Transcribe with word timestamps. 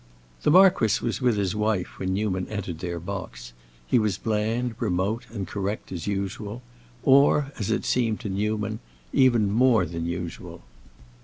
The 0.41 0.49
marquis 0.49 0.97
was 1.05 1.21
with 1.21 1.37
his 1.37 1.55
wife 1.55 1.99
when 1.99 2.15
Newman 2.15 2.47
entered 2.47 2.79
their 2.79 2.99
box; 2.99 3.53
he 3.85 3.99
was 3.99 4.17
bland, 4.17 4.73
remote, 4.79 5.27
and 5.29 5.47
correct 5.47 5.91
as 5.91 6.07
usual; 6.07 6.63
or, 7.03 7.51
as 7.59 7.69
it 7.69 7.85
seemed 7.85 8.19
to 8.21 8.27
Newman, 8.29 8.79
even 9.13 9.51
more 9.51 9.85
than 9.85 10.07
usual. 10.07 10.63